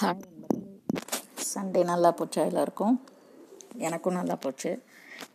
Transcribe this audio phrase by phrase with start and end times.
[0.00, 0.20] Hi
[1.46, 2.94] Sunday நல்லா போச்சா எல்லாருக்கும்.
[3.86, 4.70] எனக்கும் நல்லா போச்சு.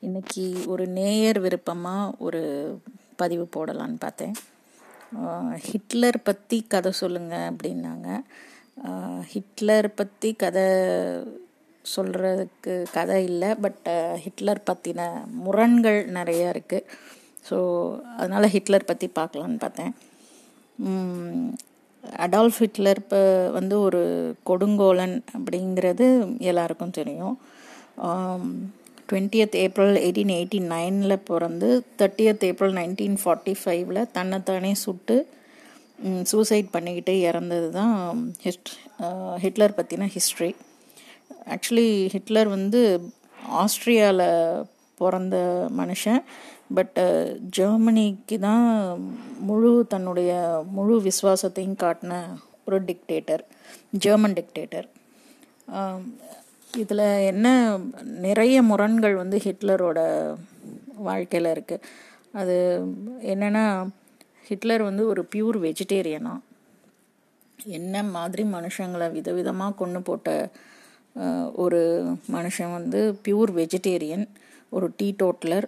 [0.06, 2.42] இன்னைக்கு ஒரு நேயர் விருப்பமாக ஒரு
[3.20, 4.34] பதிவு போடலான்னு பார்த்தேன்.
[5.68, 8.08] ஹிட்லர் பற்றி கதை சொல்லுங்கள் அப்படின்னாங்க.
[9.34, 10.66] ஹிட்லர் பற்றி கதை
[11.96, 13.86] சொல்கிறதுக்கு கதை இல்லை பட்
[14.24, 15.08] ஹிட்லர் பற்றின
[15.44, 16.90] முரண்கள் நிறையா இருக்குது
[17.50, 17.60] ஸோ
[18.18, 19.94] அதனால் ஹிட்லர் பற்றி பார்க்கலான்னு பார்த்தேன்.
[22.26, 23.20] அடால்ஃப் ஹிட்லர் இப்போ
[23.58, 24.02] வந்து ஒரு
[24.50, 26.06] கொடுங்கோலன் அப்படிங்கிறது
[26.52, 27.36] எல்லாருக்கும் தெரியும்.
[29.10, 35.18] டுவெண்ட்டியத் ஏப்ரல் எயிட்டீன் எயிட்டி நைனில் பிறந்து தேர்ட்டியத் ஏப்ரல் நைன்டீன் ஃபார்ட்டி ஃபைவ்ல தன்னைத்தானே சுட்டு
[36.32, 37.94] சூசைட் பண்ணிக்கிட்டு இறந்தது தான்
[38.46, 38.72] ஹிஸ்ட்
[39.44, 40.50] ஹிட்லர் பற்றின ஹிஸ்ட்ரி.
[41.54, 42.82] ஆக்சுவலி ஹிட்லர் வந்து
[43.64, 44.26] ஆஸ்ட்ரியாவில்
[45.02, 45.38] பிறந்த
[45.80, 46.22] மனுஷன்.
[46.70, 47.00] பட்
[47.56, 48.68] ஜெர்மனிக்கு uh, தான்
[49.40, 50.32] முழு தன்னுடைய
[50.72, 52.14] முழு விசுவாசத்தையும் காட்டின
[52.68, 53.44] ஒரு டிக்டேட்டர்
[53.98, 54.88] ஜெர்மன் டிக்டேட்டர்
[56.74, 57.48] இதில் என்ன
[58.20, 60.00] நிறைய முரண்கள் வந்து ஹிட்லரோட
[61.00, 61.86] வாழ்க்கையில் இருக்குது
[62.34, 62.58] அது
[63.26, 63.66] என்னென்னா
[64.48, 66.34] ஹிட்லர் வந்து ஒரு பியூர் வெஜிடேரியனா
[67.60, 70.30] என்ன மாதிரி மனுஷங்களை விதவிதமாக கொண்டு போட்ட
[71.56, 71.82] ஒரு
[72.32, 74.26] மனுஷன் வந்து பியூர் வெஜிடேரியன்
[74.72, 75.68] ஒரு டீ டோட்லர்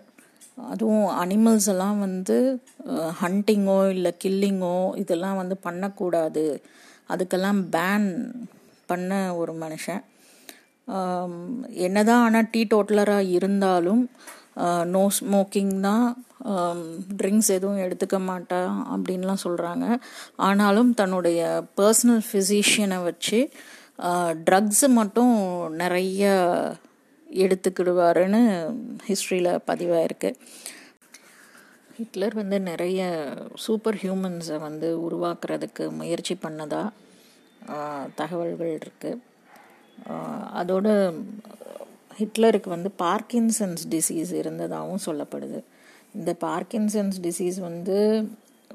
[0.72, 2.38] அதுவும் அனிமல்ஸ் எல்லாம் வந்து
[3.22, 6.45] ஹண்டிங்கோ இல்லை கில்லிங்கோ இதெல்லாம் வந்து பண்ணக்கூடாது.
[7.14, 8.08] அதுக்கெல்லாம் பேன்
[8.89, 10.03] பண்ண ஒரு மனுஷன்.
[11.86, 14.03] என்னதான் ஆனால் டீ டோட்டலராக இருந்தாலும்
[14.94, 16.05] நோ ஸ்மோக்கிங் தான்
[17.19, 19.86] ட்ரிங்க்ஸ் எதுவும் எடுத்துக்க மாட்டான் அப்படின்லாம் சொல்கிறாங்க
[20.47, 21.42] ஆனாலும் தன்னுடைய
[21.80, 23.39] பர்சனல் ஃபிசிஷியனை வச்சு
[24.47, 25.36] ட்ரக்ஸ் மட்டும்
[25.81, 26.31] நிறைய
[27.33, 28.42] எடுத்துக்கிடுவாருன்னு
[29.06, 30.36] ஹிஸ்ட்ரியில் பதிவாயிருக்கு
[31.97, 33.02] ஹிட்லர் வந்து நிறைய
[33.56, 36.89] சூப்பர் ஹியூமன்ஸை வந்து உருவாக்குறதுக்கு முயற்சி பண்ணதா
[38.16, 39.20] தகவல்கள் இருக்குது
[40.61, 40.88] அதோட
[42.17, 45.59] ஹிட்லருக்கு வந்து பார்க்கின்சன்ஸ் டிசீஸ் இருந்ததாகவும் சொல்லப்படுது.
[46.14, 47.98] இந்த பார்க்கின்சன்ஸ் டிசீஸ் வந்து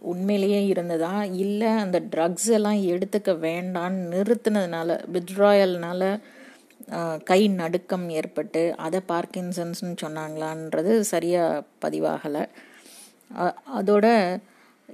[0.00, 1.24] உண்மையிலேயே இருந்ததா?
[1.24, 6.18] இல்லை அந்த ட்ரக்ஸ் எல்லாம் எடுத்துக்க வேண்டான்னு நிறுத்தினதுனால வித்ட்ராயல்னால
[7.24, 12.44] கை நடுக்கம் ஏற்பட்டு அதை பார்க்கின்சன்ஸ்னு சொன்னாங்களான்றது சரியாக பதிவாகலை.
[13.78, 14.06] அதோட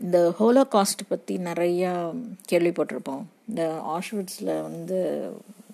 [0.00, 1.92] இந்த ஹோலோகாஸ்ட் பற்றி நிறையா
[2.52, 3.24] கேள்விப்பட்டிருப்போம்.
[3.48, 3.62] இந்த
[3.96, 4.98] ஆஷ்விட்ஸில் வந்து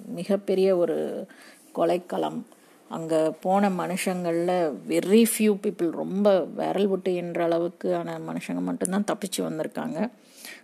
[0.07, 0.99] மிகப்பெரிய ஒரு
[1.79, 2.39] கொலைக்களம்.
[2.89, 9.99] அங்கே போன மனுஷங்களில் வெரி ஃபியூ பீப்புள் ரொம்ப விரல் விட்டு என்ற அளவுக்கான மனுஷங்க மட்டும்தான் தப்பிச்சு வந்திருக்காங்க.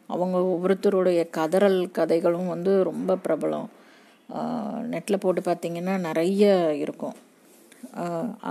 [0.07, 3.69] அவங்க ஒவ்வொருத்தருடைய கதறல் கதைகளும் வந்து ரொம்ப பிரபலம்.
[4.93, 6.45] நெட்டில் போட்டு பார்த்தீங்கன்னா நிறைய
[6.85, 7.17] இருக்கும்.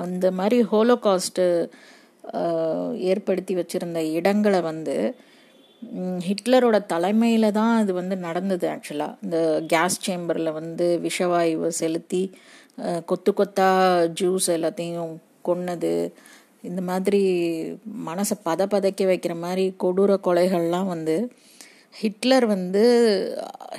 [0.01, 1.45] அந்த மாதிரி ஹோலோகாஸ்ட்டு
[3.11, 4.95] ஏற்படுத்தி வச்சுருந்த இடங்களை வந்து
[6.27, 9.37] ஹிட்லரோட தலைமையில் தான் அது வந்து நடந்தது ஆக்சுவலாக இந்த
[9.67, 12.23] கேஸ் சேம்பரில் வந்து விஷவாயுவை செலுத்தி
[13.05, 13.69] கொத்து கொத்தா
[14.21, 15.13] ஜூஸ் எல்லாத்தையும்
[15.47, 15.93] கொன்னது.
[16.69, 17.21] இந்த மாதிரி
[18.07, 21.15] மனசை பத பதைக்க வைக்கிற மாதிரி கொடூர கொலைகள்லாம் வந்து
[21.93, 22.83] ஹிட்லர் வந்து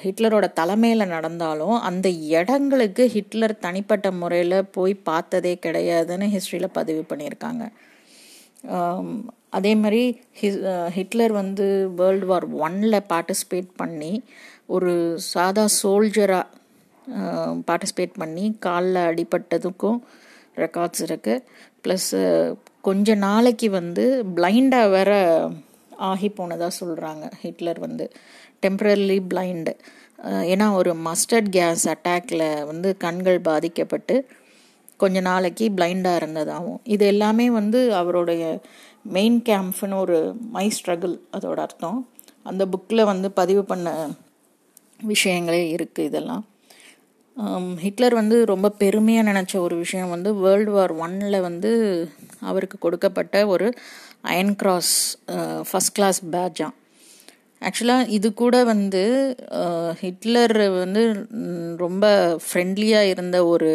[0.02, 7.64] ஹிட்லரோட தலைமையில் நடந்தாலும் அந்த இடங்களுக்கு ஹிட்லர் தனிப்பட்ட முறையில் போய் பார்த்ததே கிடையாதுன்னு ஹிஸ்ட்ரியில் பதிவு பண்ணியிருக்காங்க.
[9.48, 10.02] அதே மாதிரி
[10.40, 14.12] ஹிஸ்- ஹிட்லர் வந்து வேர்ல்டு வார் ஒன்ல பார்ட்டிசிபேட் பண்ணி
[14.66, 16.46] ஒரு சாதா சோல்ஜராக
[17.66, 19.98] பார்ட்டிசிபேட் பண்ணி காலில் அடிபட்டதுக்கும்
[20.56, 21.42] ரெக்கார்ட்ஸ் இருக்குது
[21.84, 22.10] ப்ளஸ்
[22.80, 24.04] கொஞ்ச நாளைக்கு வந்து
[24.36, 25.10] பிளைண்டாக வேற
[26.08, 28.04] ஆகி போனதாக சொல்கிறாங்க ஹிட்லர் வந்து.
[28.62, 29.72] டெம்பரரிலி பிளைண்டு
[30.52, 34.14] ஏன்னா ஒரு மஸ்டர்ட் கேஸ் அட்டாக்ல வந்து கண்கள் பாதிக்கப்பட்டு
[35.02, 38.44] கொஞ்ச நாளைக்கு பிளைண்டாக இருந்ததாகவும் இது எல்லாமே வந்து அவருடைய
[39.16, 40.18] மெயின் கேம்ப்னு ஒரு
[40.56, 42.00] மை ஸ்ட்ரகிள் அதோட அர்த்தம்.
[42.50, 43.88] அந்த புக்கில் வந்து பதிவு பண்ண
[45.12, 46.44] விஷயங்களே இருக்குது இதெல்லாம்.
[47.82, 51.70] ஹிட்லர் வந்து ரொம்ப பெருமையாக நினச்ச ஒரு விஷயம் வந்து வேர்ல்டு வார் ஒன்னில் வந்து
[52.50, 53.66] அவருக்கு கொடுக்கப்பட்ட ஒரு
[54.24, 54.94] அயன் கிராஸ்
[55.68, 56.76] ஃபஸ்ட் கிளாஸ் பேட்ஜாம்
[57.62, 59.02] ஆக்சுவலாக இது கூட வந்து
[59.58, 61.02] uh, ஹிட்லர் வந்து
[61.76, 62.04] ரொம்ப
[62.44, 63.72] ஃப்ரெண்ட்லியாக இருந்த ஒரு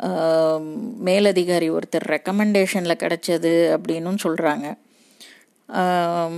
[0.00, 0.66] um,
[1.00, 4.66] மேலதிகாரி ஒருத்தர் ரெக்கமெண்டேஷனில் கிடைச்சது அப்படின்னும் சொல்கிறாங்க
[5.68, 6.34] um,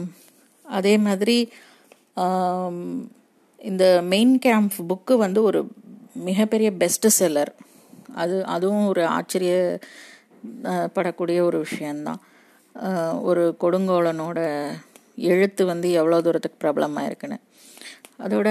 [0.65, 1.39] அதே மாதிரி
[2.17, 2.79] um,
[3.61, 5.61] இந்த மெயின் கேம்ப் புக்கு வந்து ஒரு
[6.23, 7.53] மிகப்பெரிய பெஸ்ட் செல்லர்
[8.15, 9.55] அது அதுவும் ஒரு ஆச்சரிய
[10.97, 12.21] படக்கூடிய ஒரு விஷயந்தான்
[13.31, 14.41] ஒரு கொடுங்கோலனோட
[15.31, 17.39] எழுத்து வந்து எவ்வளோ தூரத்துக்கு பிரபலமாக இருக்குன்னு.
[18.25, 18.49] அதோட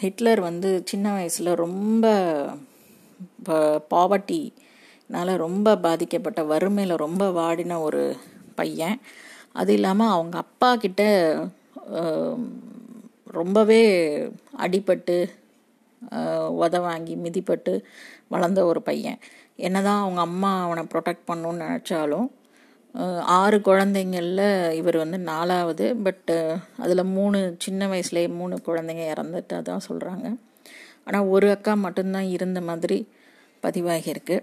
[0.00, 2.06] ஹிட்லர் வந்து சின்ன வயசில் ரொம்ப
[3.94, 8.02] பாவர்ட்டினால் ரொம்ப பாதிக்கப்பட்ட வறுமையில் ரொம்ப வாடின ஒரு
[8.60, 8.98] பையன்.
[9.60, 11.02] அது இல்லாமல் அவங்க அப்பா கிட்ட
[13.38, 13.82] ரொம்பவே
[14.64, 15.16] அடிபட்டு
[16.64, 17.72] உத வாங்கி மிதிப்பட்டு
[18.32, 19.18] வளர்ந்த ஒரு பையன்.
[19.66, 22.26] என்னதான் அவங்க அம்மா அவனை ப்ரொடெக்ட் பண்ணணும்னு நினச்சாலும்
[23.38, 24.46] ஆறு குழந்தைங்களில்
[24.78, 26.36] இவர் வந்து நாலாவது பட்டு
[26.82, 30.26] அதில் மூணு சின்ன வயசுலேயே மூணு குழந்தைங்க இறந்துட்டு தான் சொல்கிறாங்க
[31.06, 32.98] ஆனால் ஒரு அக்கா மட்டும்தான் இருந்த மாதிரி
[33.62, 34.36] பதிவாகியிருக்கு.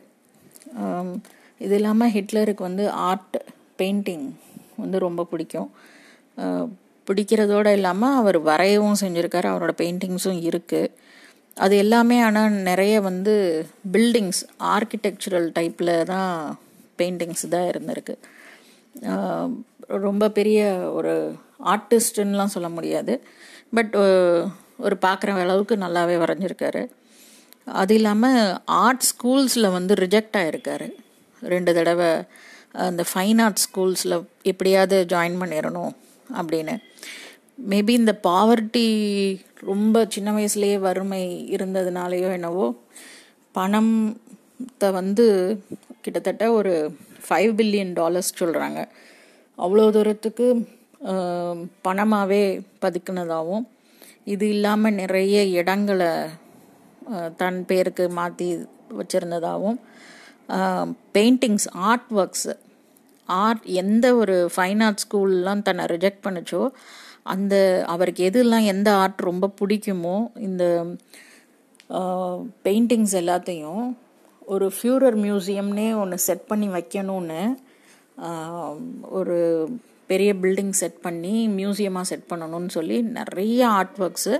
[1.61, 3.37] இது இல்லாமல் ஹிட்லருக்கு வந்து ஆர்ட்
[3.79, 4.27] பெயிண்டிங்
[4.83, 5.69] வந்து ரொம்ப பிடிக்கும்.
[7.07, 10.93] பிடிக்கிறதோடு இல்லாமல் அவர் வரையவும் செஞ்சுருக்காரு அவரோட பெயிண்டிங்ஸும் இருக்குது
[11.63, 13.33] அது எல்லாமே ஆனால் நிறைய வந்து
[13.95, 14.43] பில்டிங்ஸ்
[14.75, 16.31] ஆர்கிடெக்சரல் டைப்பில் தான்
[16.99, 18.15] பெயிண்டிங்ஸ் தான் இருந்திருக்கு.
[20.05, 20.61] ரொம்ப பெரிய
[20.97, 21.13] ஒரு
[21.73, 23.13] ஆர்டிஸ்ட்டுன்னெலாம் சொல்ல முடியாது.
[23.77, 23.95] பட்
[24.85, 26.83] ஒரு பார்க்குற அளவுக்கு நல்லாவே வரைஞ்சிருக்காரு.
[27.81, 28.39] அது இல்லாமல்
[28.85, 30.87] ஆர்ட் ஸ்கூல்ஸில் வந்து ரிஜெக்ட் ஆகிருக்காரு
[31.41, 32.09] ரெண்டு தடவை
[32.87, 34.15] அந்த ஃபைன் ஆர்ட் ஸ்கூல்ஸில்
[34.51, 35.93] எப்படியாவது ஜாயின் பண்ணிடணும்
[36.39, 36.75] அப்படின்னு.
[37.71, 38.87] மேபி இந்த பாவர்ட்டி
[39.71, 41.21] ரொம்ப சின்ன வயசுலேயே வறுமை
[41.55, 42.65] இருந்ததுனாலேயோ என்னவோ
[43.57, 45.25] பணத்தை வந்து
[46.01, 46.73] கிட்டத்தட்ட ஒரு
[47.23, 48.79] ஃபைவ் பில்லியன் டாலர்ஸ் சொல்கிறாங்க
[49.57, 50.47] அவ்வளோ தூரத்துக்கு
[51.81, 52.43] பணமாகவே
[52.81, 53.65] பதுக்குனதாகவும்
[54.25, 56.11] இது இல்லாமல் நிறைய இடங்களை
[57.37, 58.47] தன் பேருக்கு மாற்றி
[58.91, 59.79] வச்சுருந்ததாகவும்
[61.15, 62.53] பெயிண்டிங்ஸ் ஆர்ட் ஒர்க்ஸு
[63.29, 66.61] ஆர்ட் எந்த ஒரு ஃபைன் ஆர்ட் ஸ்கூல்லாம் தன்னை ரிஜெக்ட் பண்ணுச்சோ
[67.23, 67.55] அந்த
[67.85, 70.63] அவருக்கு எதுலாம் எந்த ஆர்ட் ரொம்ப பிடிக்குமோ இந்த
[72.65, 73.83] பெயிண்டிங்ஸ் எல்லாத்தையும்
[74.47, 77.41] ஒரு ஃபியூரர் மியூசியம்னே ஒன்று செட் பண்ணி வைக்கணும்னு
[79.11, 79.37] ஒரு
[80.09, 84.33] பெரிய பில்டிங் செட் பண்ணி மியூசியமாக செட் பண்ணணும்னு சொல்லி நிறைய ஆர்ட் ஒர்க்ஸு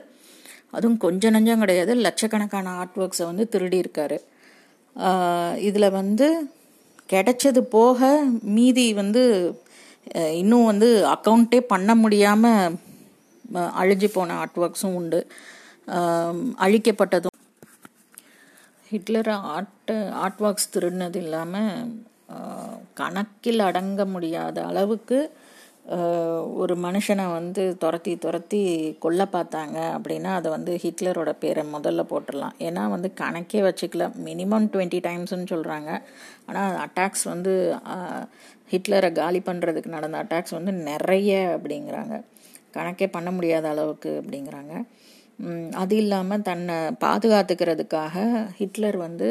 [0.71, 4.17] அதுவும் கொஞ்சம் நஞ்சம் கிடையாது லட்சக்கணக்கான ஆர்ட் ஒர்க்ஸை வந்து திருடியிருக்காரு
[5.61, 6.27] இதில் வந்து
[7.09, 8.09] கிடைச்சது போக
[8.51, 9.23] மீதி வந்து
[10.33, 12.75] இன்னும் வந்து அக்கௌண்ட்டே பண்ண முடியாமல்
[13.79, 15.19] அழிஞ்சு போன ஆர்ட் ஒர்க்ஸும் உண்டு
[16.59, 17.32] அழிக்கப்பட்டதும்
[18.93, 19.93] ஹிட்லர் ஆர்ட்
[20.23, 21.71] ஆர்ட் ஒர்க்ஸ் திருடினது இல்லாமல்
[22.99, 25.17] கணக்கில் அடங்க முடியாத அளவுக்கு
[26.61, 28.61] ஒரு மனுஷனை வந்து துரத்தி துரத்தி
[29.03, 32.55] கொல்ல பார்த்தாங்க அப்படின்னா அதை வந்து ஹிட்லரோட பேரை முதல்ல போட்டுடலாம்.
[32.67, 34.05] ஏன்னா வந்து கணக்கே வச்சுக்கல.
[34.27, 35.89] மினிமம் டுவெண்ட்டி டைம்ஸ்னு சொல்கிறாங்க
[36.47, 37.53] ஆனால் அட்டாக்ஸ் வந்து
[38.73, 42.15] ஹிட்லரை காலி பண்ணுறதுக்கு நடந்த அட்டாக்ஸ் வந்து நிறைய அப்படிங்கிறாங்க.
[42.77, 44.73] கணக்கே பண்ண முடியாத அளவுக்கு அப்படிங்கிறாங்க.
[45.81, 48.15] அது இல்லாமல் தன்னை பாதுகாத்துக்கிறதுக்காக
[48.57, 49.27] ஹிட்லர் வந்து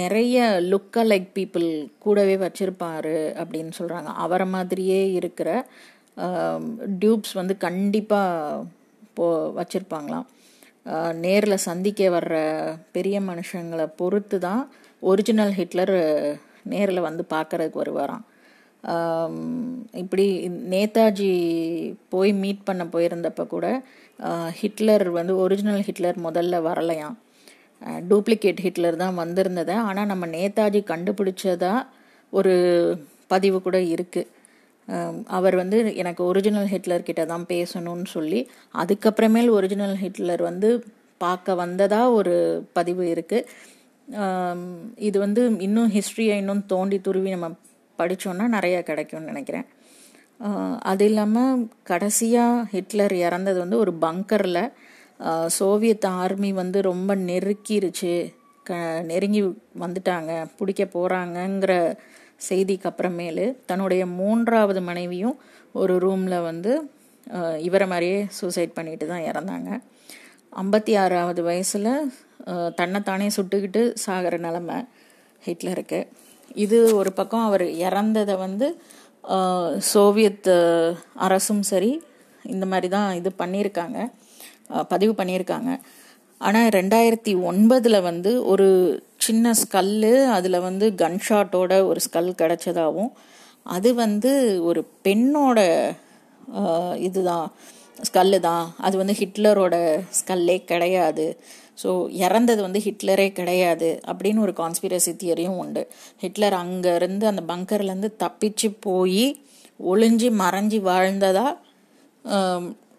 [0.00, 0.36] நிறைய
[0.70, 1.68] லுக்க லைக் பீப்புள்
[1.98, 5.48] கூடவே வச்சுருப்பாரு அப்படின்னு சொல்கிறாங்க அவரை மாதிரியே இருக்கிற
[7.02, 8.64] டியூப்ஸ் வந்து கண்டிப்பாக
[9.14, 9.26] போ
[9.58, 10.26] வச்சுருப்பாங்களாம்.
[11.24, 12.36] நேரில் சந்திக்க வர்ற
[12.92, 14.62] பெரிய மனுஷங்களை பொறுத்து தான்
[15.02, 15.96] ஒரிஜினல் ஹிட்லர்
[16.72, 18.24] நேரில் வந்து பார்க்குறதுக்கு வருவாராம்.
[20.02, 20.26] இப்படி
[20.72, 21.32] நேதாஜி
[22.08, 23.66] போய் மீட் பண்ண போயிருந்தப்ப கூட
[24.60, 27.16] ஹிட்லர் வந்து ஒரிஜினல் ஹிட்லர் முதல்ல வரலையாம்.
[28.10, 29.74] டூப்ளிகேட் ஹிட்லர் தான் வந்திருந்தது.
[29.88, 31.74] ஆனால் நம்ம நேதாஜி கண்டுபிடிச்சதா
[32.32, 32.54] ஒரு
[33.32, 34.30] பதிவு கூட இருக்குது
[35.36, 38.40] அவர் வந்து எனக்கு ஒரிஜினல் ஹிட்லர் கிட்ட தான் பேசணும்னு சொல்லி
[38.82, 40.70] அதுக்கப்புறமேல் ஒரிஜினல் ஹிட்லர் வந்து
[41.24, 42.34] பார்க்க வந்ததாக ஒரு
[42.78, 43.46] பதிவு இருக்குது
[45.08, 47.48] இது வந்து இன்னும் ஹிஸ்ட்ரியை இன்னும் தோண்டி துருவி நம்ம
[47.98, 49.66] படித்தோன்னா நிறையா கிடைக்கும்னு நினைக்கிறேன்.
[50.82, 51.60] அது இல்லாமல்
[51.90, 54.64] கடைசியாக ஹிட்லர் இறந்தது வந்து ஒரு பங்கரில்.
[55.58, 58.14] சோவியத் ஆர்மி வந்து ரொம்ப நெருக்கிருச்சு.
[58.66, 58.72] க
[59.02, 59.42] நெருங்கி
[59.82, 60.32] வந்துட்டாங்க.
[60.58, 61.72] பிடிக்க போகிறாங்கங்கிற
[62.48, 65.36] செய்திக்கு அப்புறமேலு தன்னுடைய மூன்றாவது மனைவியும்
[65.72, 66.72] ஒரு ரூமில் வந்து
[67.58, 69.70] இவரை மாதிரியே சூசைட் பண்ணிட்டு தான் இறந்தாங்க.
[70.62, 71.92] ஐம்பத்தி ஆறாவது வயசில்
[72.74, 74.78] தன்னைத்தானே சுட்டுக்கிட்டு சாகிற நிலமை
[75.46, 76.00] ஹிட்லருக்கு.
[76.64, 78.66] இது ஒரு பக்கம் அவர் இறந்ததை வந்து
[79.92, 80.50] சோவியத்
[81.26, 81.92] அரசும் சரி
[82.54, 83.98] இந்த மாதிரி தான் இது பண்ணியிருக்காங்க.
[84.92, 85.70] பதிவு பண்ணியிருக்காங்க.
[86.46, 88.68] ஆனால் ரெண்டாயிரத்தி ஒன்பதில் வந்து ஒரு
[89.26, 93.12] சின்ன ஸ்கல்லு அதில் வந்து கன்ஷாட்டோட ஒரு ஸ்கல் கிடச்சதாகவும்
[93.76, 94.32] அது வந்து
[94.68, 95.58] ஒரு பெண்ணோட
[97.06, 97.46] இதுதான்
[98.06, 98.64] ஸ்கல்லு தான்.
[98.86, 99.76] அது வந்து ஹிட்லரோட
[100.18, 101.26] ஸ்கல்லே கிடையாது.
[101.82, 101.90] ஸோ
[102.24, 105.82] இறந்தது வந்து ஹிட்லரே கிடையாது அப்படின்னு ஒரு கான்ஸ்பிரசி தியரியும் உண்டு.
[106.22, 109.24] ஹிட்லர் அங்கேருந்து அந்த பங்கர்லேருந்து தப்பிச்சு போய்
[109.92, 111.46] ஒளிஞ்சு மறைஞ்சி வாழ்ந்ததா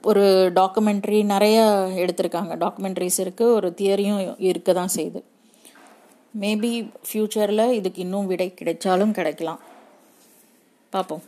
[0.10, 0.26] ஒரு
[0.58, 1.60] டாக்குமெண்ட்ரி நிறைய
[2.04, 2.54] எடுத்திருக்காங்க.
[2.64, 5.22] டாக்குமெண்ட்ரிஸ் இருக்குது ஒரு தியரியும் இருக்க தான் செய்யுது.
[6.44, 6.72] மேபி
[7.08, 9.62] ஃப்யூச்சரில் இதுக்கு இன்னும் விடை கிடைச்சாலும் கிடைக்கலாம்.
[10.94, 11.24] பார்ப்போம்.